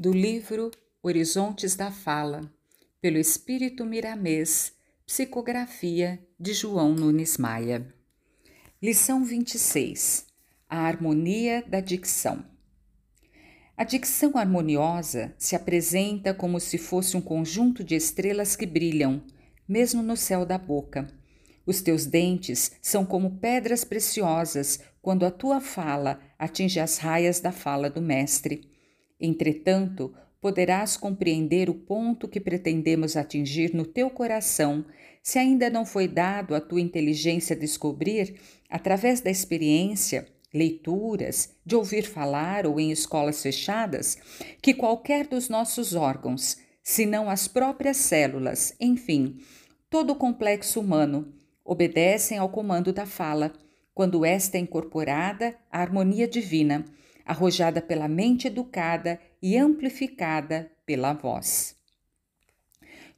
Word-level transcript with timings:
do 0.00 0.12
livro 0.12 0.70
Horizontes 1.02 1.76
da 1.76 1.90
Fala, 1.90 2.50
pelo 3.02 3.18
Espírito 3.18 3.84
Miramês, 3.84 4.72
psicografia 5.04 6.18
de 6.38 6.54
João 6.54 6.94
Nunes 6.94 7.36
Maia. 7.36 7.86
Lição 8.82 9.22
26: 9.22 10.24
A 10.66 10.86
harmonia 10.86 11.62
da 11.68 11.80
dicção. 11.80 12.42
A 13.76 13.84
dicção 13.84 14.38
harmoniosa 14.38 15.34
se 15.36 15.54
apresenta 15.54 16.32
como 16.32 16.58
se 16.58 16.78
fosse 16.78 17.14
um 17.14 17.20
conjunto 17.20 17.84
de 17.84 17.94
estrelas 17.94 18.56
que 18.56 18.64
brilham, 18.64 19.22
mesmo 19.68 20.02
no 20.02 20.16
céu 20.16 20.46
da 20.46 20.56
boca. 20.56 21.08
Os 21.66 21.82
teus 21.82 22.06
dentes 22.06 22.72
são 22.80 23.04
como 23.04 23.36
pedras 23.36 23.84
preciosas 23.84 24.80
quando 25.02 25.26
a 25.26 25.30
tua 25.30 25.60
fala 25.60 26.18
atinge 26.38 26.80
as 26.80 26.96
raias 26.96 27.38
da 27.38 27.52
fala 27.52 27.90
do 27.90 28.00
Mestre. 28.00 28.69
Entretanto, 29.20 30.14
poderás 30.40 30.96
compreender 30.96 31.68
o 31.68 31.74
ponto 31.74 32.26
que 32.26 32.40
pretendemos 32.40 33.16
atingir 33.16 33.74
no 33.74 33.84
teu 33.84 34.08
coração, 34.08 34.84
se 35.22 35.38
ainda 35.38 35.68
não 35.68 35.84
foi 35.84 36.08
dado 36.08 36.54
à 36.54 36.60
tua 36.60 36.80
inteligência 36.80 37.54
descobrir, 37.54 38.36
através 38.70 39.20
da 39.20 39.30
experiência, 39.30 40.26
leituras, 40.52 41.54
de 41.64 41.76
ouvir 41.76 42.02
falar 42.02 42.66
ou 42.66 42.80
em 42.80 42.90
escolas 42.90 43.42
fechadas, 43.42 44.16
que 44.62 44.72
qualquer 44.72 45.26
dos 45.26 45.48
nossos 45.48 45.94
órgãos, 45.94 46.56
se 46.82 47.04
não 47.04 47.28
as 47.28 47.46
próprias 47.46 47.98
células, 47.98 48.74
enfim, 48.80 49.36
todo 49.90 50.12
o 50.14 50.16
complexo 50.16 50.80
humano, 50.80 51.32
obedecem 51.62 52.38
ao 52.38 52.48
comando 52.48 52.92
da 52.92 53.04
fala, 53.04 53.52
quando 53.94 54.24
esta 54.24 54.56
é 54.56 54.60
incorporada 54.60 55.54
à 55.70 55.82
harmonia 55.82 56.26
divina 56.26 56.84
arrojada 57.24 57.80
pela 57.80 58.08
mente 58.08 58.46
educada 58.46 59.20
e 59.42 59.56
amplificada 59.56 60.70
pela 60.84 61.12
voz. 61.12 61.76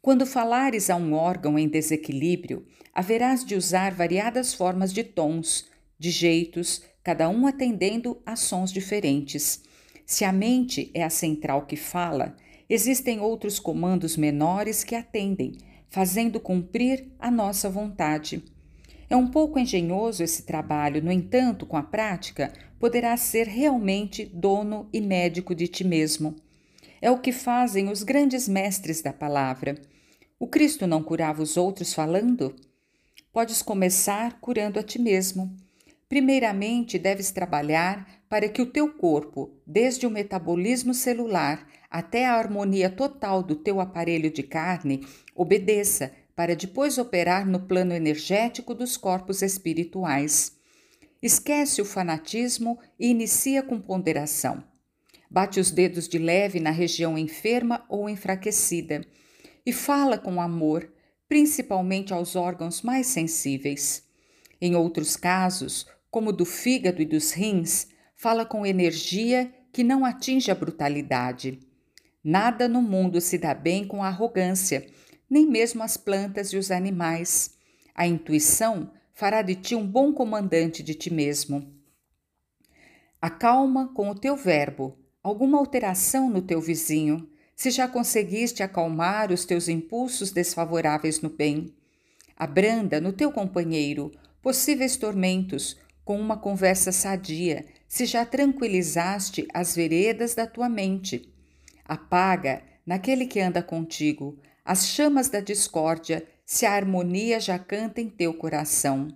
Quando 0.00 0.24
falares 0.24 0.90
a 0.90 0.96
um 0.96 1.12
órgão 1.12 1.58
em 1.58 1.68
desequilíbrio, 1.68 2.66
haverás 2.94 3.44
de 3.44 3.54
usar 3.54 3.92
variadas 3.92 4.54
formas 4.54 4.92
de 4.92 5.04
tons, 5.04 5.68
de 5.98 6.10
jeitos, 6.10 6.82
cada 7.02 7.28
um 7.28 7.46
atendendo 7.46 8.20
a 8.24 8.36
sons 8.36 8.72
diferentes. 8.72 9.62
Se 10.06 10.24
a 10.24 10.32
mente 10.32 10.90
é 10.94 11.02
a 11.02 11.10
central 11.10 11.66
que 11.66 11.76
fala, 11.76 12.36
existem 12.68 13.20
outros 13.20 13.58
comandos 13.58 14.16
menores 14.16 14.84
que 14.84 14.94
atendem, 14.94 15.52
fazendo 15.90 16.38
cumprir 16.38 17.12
a 17.18 17.30
nossa 17.30 17.68
vontade. 17.68 18.42
É 19.10 19.16
um 19.16 19.26
pouco 19.26 19.58
engenhoso 19.58 20.22
esse 20.22 20.42
trabalho, 20.42 21.02
no 21.02 21.10
entanto, 21.10 21.64
com 21.64 21.76
a 21.76 21.82
prática, 21.82 22.52
poderás 22.78 23.20
ser 23.20 23.46
realmente 23.46 24.26
dono 24.26 24.88
e 24.92 25.00
médico 25.00 25.54
de 25.54 25.66
ti 25.66 25.82
mesmo. 25.82 26.36
É 27.00 27.10
o 27.10 27.18
que 27.18 27.32
fazem 27.32 27.88
os 27.88 28.02
grandes 28.02 28.48
mestres 28.48 29.00
da 29.00 29.12
palavra. 29.12 29.76
O 30.38 30.46
Cristo 30.46 30.86
não 30.86 31.02
curava 31.02 31.42
os 31.42 31.56
outros 31.56 31.94
falando? 31.94 32.54
Podes 33.32 33.62
começar 33.62 34.38
curando 34.40 34.78
a 34.78 34.82
ti 34.82 34.98
mesmo. 34.98 35.56
Primeiramente, 36.08 36.98
deves 36.98 37.30
trabalhar 37.30 38.06
para 38.28 38.48
que 38.48 38.60
o 38.60 38.66
teu 38.66 38.92
corpo, 38.92 39.50
desde 39.66 40.06
o 40.06 40.10
metabolismo 40.10 40.92
celular 40.92 41.66
até 41.90 42.26
a 42.26 42.34
harmonia 42.34 42.90
total 42.90 43.42
do 43.42 43.56
teu 43.56 43.80
aparelho 43.80 44.30
de 44.30 44.42
carne, 44.42 45.06
obedeça 45.34 46.12
para 46.38 46.54
depois 46.54 46.98
operar 46.98 47.44
no 47.44 47.58
plano 47.58 47.92
energético 47.92 48.72
dos 48.72 48.96
corpos 48.96 49.42
espirituais. 49.42 50.52
Esquece 51.20 51.82
o 51.82 51.84
fanatismo 51.84 52.78
e 52.96 53.08
inicia 53.08 53.60
com 53.60 53.80
ponderação. 53.80 54.62
Bate 55.28 55.58
os 55.58 55.72
dedos 55.72 56.06
de 56.06 56.16
leve 56.16 56.60
na 56.60 56.70
região 56.70 57.18
enferma 57.18 57.84
ou 57.88 58.08
enfraquecida 58.08 59.04
e 59.66 59.72
fala 59.72 60.16
com 60.16 60.40
amor, 60.40 60.88
principalmente 61.28 62.12
aos 62.12 62.36
órgãos 62.36 62.82
mais 62.82 63.08
sensíveis. 63.08 64.04
Em 64.60 64.76
outros 64.76 65.16
casos, 65.16 65.88
como 66.08 66.32
do 66.32 66.44
fígado 66.44 67.02
e 67.02 67.04
dos 67.04 67.32
rins, 67.32 67.88
fala 68.14 68.46
com 68.46 68.64
energia 68.64 69.52
que 69.72 69.82
não 69.82 70.04
atinge 70.04 70.52
a 70.52 70.54
brutalidade. 70.54 71.58
Nada 72.22 72.68
no 72.68 72.80
mundo 72.80 73.20
se 73.20 73.38
dá 73.38 73.52
bem 73.52 73.84
com 73.84 74.04
arrogância 74.04 74.86
nem 75.28 75.46
mesmo 75.46 75.82
as 75.82 75.96
plantas 75.96 76.52
e 76.52 76.56
os 76.56 76.70
animais. 76.70 77.56
A 77.94 78.06
intuição 78.06 78.90
fará 79.12 79.42
de 79.42 79.54
ti 79.54 79.74
um 79.74 79.86
bom 79.86 80.12
comandante 80.12 80.82
de 80.82 80.94
ti 80.94 81.12
mesmo. 81.12 81.74
Acalma 83.20 83.92
com 83.94 84.08
o 84.10 84.14
teu 84.14 84.36
verbo 84.36 84.96
alguma 85.22 85.58
alteração 85.58 86.30
no 86.30 86.40
teu 86.40 86.60
vizinho, 86.60 87.28
se 87.54 87.70
já 87.70 87.88
conseguiste 87.88 88.62
acalmar 88.62 89.32
os 89.32 89.44
teus 89.44 89.68
impulsos 89.68 90.30
desfavoráveis 90.30 91.20
no 91.20 91.28
bem. 91.28 91.74
Abranda 92.36 93.00
no 93.00 93.12
teu 93.12 93.32
companheiro 93.32 94.12
possíveis 94.40 94.96
tormentos 94.96 95.76
com 96.04 96.18
uma 96.18 96.38
conversa 96.38 96.92
sadia, 96.92 97.66
se 97.86 98.06
já 98.06 98.24
tranquilizaste 98.24 99.46
as 99.52 99.74
veredas 99.74 100.34
da 100.34 100.46
tua 100.46 100.68
mente. 100.68 101.28
Apaga 101.84 102.62
naquele 102.86 103.26
que 103.26 103.40
anda 103.40 103.62
contigo 103.62 104.38
as 104.68 104.86
chamas 104.86 105.30
da 105.30 105.40
discórdia, 105.40 106.28
se 106.44 106.66
a 106.66 106.72
harmonia 106.72 107.40
já 107.40 107.58
canta 107.58 108.02
em 108.02 108.10
teu 108.10 108.34
coração. 108.34 109.08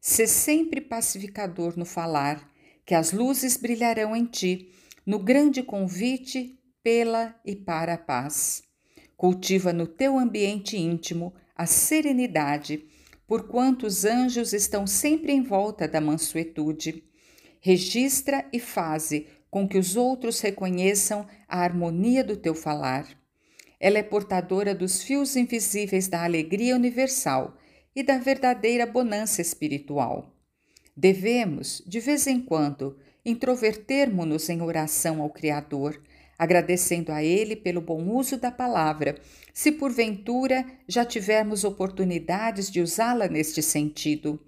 Sê 0.00 0.26
sempre 0.26 0.80
pacificador 0.80 1.74
no 1.76 1.84
falar, 1.84 2.50
que 2.86 2.94
as 2.94 3.12
luzes 3.12 3.58
brilharão 3.58 4.16
em 4.16 4.24
ti, 4.24 4.72
no 5.04 5.18
grande 5.18 5.62
convite 5.62 6.58
pela 6.82 7.38
e 7.44 7.54
para 7.54 7.92
a 7.92 7.98
paz. 7.98 8.62
Cultiva 9.14 9.74
no 9.74 9.86
teu 9.86 10.18
ambiente 10.18 10.78
íntimo 10.78 11.34
a 11.54 11.66
serenidade, 11.66 12.82
porquanto 13.26 13.86
os 13.86 14.06
anjos 14.06 14.54
estão 14.54 14.86
sempre 14.86 15.32
em 15.32 15.42
volta 15.42 15.86
da 15.86 16.00
mansuetude. 16.00 17.04
Registra 17.60 18.48
e 18.50 18.58
faze 18.58 19.26
com 19.50 19.68
que 19.68 19.76
os 19.76 19.96
outros 19.96 20.40
reconheçam 20.40 21.26
a 21.46 21.58
harmonia 21.60 22.24
do 22.24 22.38
teu 22.38 22.54
falar. 22.54 23.17
Ela 23.80 23.98
é 23.98 24.02
portadora 24.02 24.74
dos 24.74 25.02
fios 25.02 25.36
invisíveis 25.36 26.08
da 26.08 26.24
alegria 26.24 26.74
universal 26.74 27.56
e 27.94 28.02
da 28.02 28.18
verdadeira 28.18 28.86
bonança 28.86 29.40
espiritual. 29.40 30.34
Devemos, 30.96 31.82
de 31.86 32.00
vez 32.00 32.26
em 32.26 32.40
quando, 32.40 32.98
introvertermos-nos 33.24 34.48
em 34.48 34.60
oração 34.62 35.22
ao 35.22 35.30
Criador, 35.30 36.00
agradecendo 36.38 37.12
a 37.12 37.22
Ele 37.22 37.54
pelo 37.54 37.80
bom 37.80 38.02
uso 38.10 38.36
da 38.36 38.50
palavra, 38.50 39.16
se 39.52 39.72
porventura 39.72 40.64
já 40.86 41.04
tivermos 41.04 41.64
oportunidades 41.64 42.70
de 42.70 42.80
usá-la 42.80 43.28
neste 43.28 43.62
sentido. 43.62 44.40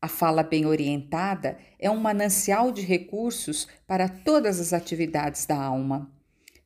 A 0.00 0.08
fala 0.08 0.42
bem 0.42 0.64
orientada 0.66 1.58
é 1.78 1.90
um 1.90 1.98
manancial 1.98 2.72
de 2.72 2.80
recursos 2.80 3.68
para 3.86 4.08
todas 4.08 4.58
as 4.58 4.72
atividades 4.72 5.44
da 5.44 5.56
alma. 5.62 6.10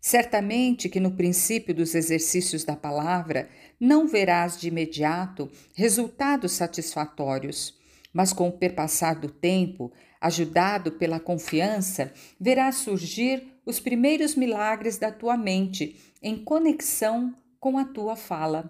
Certamente 0.06 0.90
que 0.90 1.00
no 1.00 1.12
princípio 1.12 1.74
dos 1.74 1.94
exercícios 1.94 2.62
da 2.62 2.76
palavra 2.76 3.48
não 3.80 4.06
verás 4.06 4.60
de 4.60 4.68
imediato 4.68 5.50
resultados 5.74 6.52
satisfatórios, 6.52 7.74
mas 8.12 8.30
com 8.30 8.48
o 8.48 8.52
perpassar 8.52 9.18
do 9.18 9.30
tempo, 9.30 9.90
ajudado 10.20 10.92
pela 10.92 11.18
confiança, 11.18 12.12
verás 12.38 12.74
surgir 12.74 13.62
os 13.64 13.80
primeiros 13.80 14.34
milagres 14.34 14.98
da 14.98 15.10
tua 15.10 15.38
mente 15.38 15.98
em 16.20 16.36
conexão 16.36 17.34
com 17.58 17.78
a 17.78 17.86
tua 17.86 18.14
fala. 18.14 18.68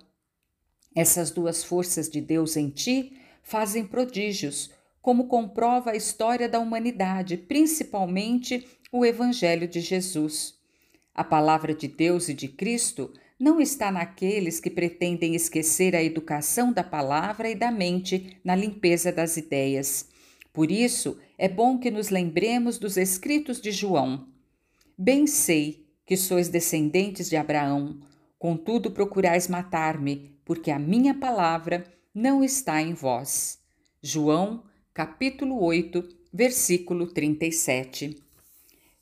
Essas 0.94 1.32
duas 1.32 1.64
forças 1.64 2.08
de 2.08 2.20
Deus 2.20 2.56
em 2.56 2.70
ti 2.70 3.18
fazem 3.42 3.84
prodígios, 3.84 4.70
como 5.02 5.26
comprova 5.26 5.90
a 5.90 5.96
história 5.96 6.48
da 6.48 6.60
humanidade, 6.60 7.36
principalmente 7.36 8.64
o 8.92 9.04
Evangelho 9.04 9.66
de 9.66 9.80
Jesus. 9.80 10.62
A 11.14 11.22
palavra 11.22 11.72
de 11.72 11.86
Deus 11.86 12.28
e 12.28 12.34
de 12.34 12.48
Cristo 12.48 13.12
não 13.38 13.60
está 13.60 13.92
naqueles 13.92 14.58
que 14.58 14.70
pretendem 14.70 15.34
esquecer 15.34 15.94
a 15.94 16.02
educação 16.02 16.72
da 16.72 16.82
palavra 16.82 17.48
e 17.48 17.54
da 17.54 17.70
mente 17.70 18.38
na 18.42 18.56
limpeza 18.56 19.12
das 19.12 19.36
ideias. 19.36 20.08
Por 20.52 20.70
isso, 20.70 21.18
é 21.38 21.48
bom 21.48 21.78
que 21.78 21.90
nos 21.90 22.10
lembremos 22.10 22.78
dos 22.78 22.96
escritos 22.96 23.60
de 23.60 23.70
João. 23.70 24.26
Bem 24.96 25.26
sei 25.26 25.86
que 26.06 26.16
sois 26.16 26.48
descendentes 26.48 27.28
de 27.28 27.36
Abraão, 27.36 28.00
contudo 28.38 28.90
procurais 28.90 29.48
matar-me, 29.48 30.38
porque 30.44 30.70
a 30.70 30.78
minha 30.78 31.14
palavra 31.14 31.84
não 32.14 32.42
está 32.44 32.80
em 32.82 32.92
vós. 32.92 33.58
João, 34.02 34.64
capítulo 34.92 35.62
8, 35.62 36.06
versículo 36.32 37.06
37. 37.06 38.23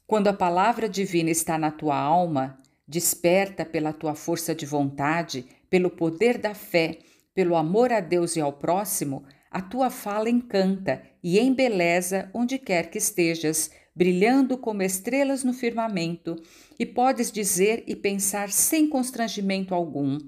Quando 0.06 0.28
a 0.28 0.32
palavra 0.32 0.88
divina 0.88 1.30
está 1.30 1.56
na 1.56 1.70
tua 1.70 1.96
alma, 1.96 2.58
desperta 2.86 3.64
pela 3.64 3.92
tua 3.92 4.14
força 4.14 4.54
de 4.54 4.66
vontade, 4.66 5.46
pelo 5.70 5.90
poder 5.90 6.38
da 6.38 6.54
fé, 6.54 6.98
pelo 7.34 7.56
amor 7.56 7.92
a 7.92 8.00
Deus 8.00 8.36
e 8.36 8.40
ao 8.40 8.52
próximo, 8.52 9.24
a 9.50 9.60
tua 9.60 9.90
fala 9.90 10.28
encanta 10.28 11.02
e 11.22 11.38
embeleza 11.38 12.30
onde 12.34 12.58
quer 12.58 12.90
que 12.90 12.98
estejas, 12.98 13.70
brilhando 13.94 14.56
como 14.58 14.82
estrelas 14.82 15.44
no 15.44 15.52
firmamento, 15.52 16.42
e 16.78 16.86
podes 16.86 17.30
dizer 17.30 17.84
e 17.86 17.94
pensar 17.94 18.50
sem 18.50 18.88
constrangimento 18.88 19.74
algum: 19.74 20.18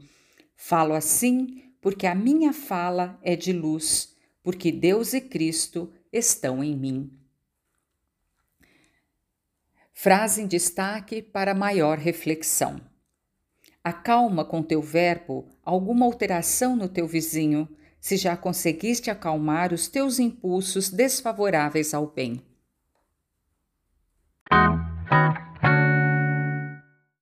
Falo 0.56 0.94
assim 0.94 1.62
porque 1.80 2.06
a 2.06 2.14
minha 2.14 2.54
fala 2.54 3.18
é 3.22 3.36
de 3.36 3.52
luz, 3.52 4.14
porque 4.42 4.72
Deus 4.72 5.12
e 5.12 5.20
Cristo 5.20 5.92
estão 6.10 6.64
em 6.64 6.74
mim. 6.74 7.10
Frase 9.96 10.42
em 10.42 10.46
destaque 10.48 11.22
para 11.22 11.54
maior 11.54 11.98
reflexão. 11.98 12.80
Acalma 13.82 14.44
com 14.44 14.60
teu 14.60 14.82
verbo 14.82 15.46
alguma 15.62 16.04
alteração 16.04 16.74
no 16.74 16.88
teu 16.88 17.06
vizinho, 17.06 17.68
se 18.00 18.16
já 18.16 18.36
conseguiste 18.36 19.08
acalmar 19.08 19.72
os 19.72 19.86
teus 19.86 20.18
impulsos 20.18 20.90
desfavoráveis 20.90 21.94
ao 21.94 22.08
bem. 22.08 22.42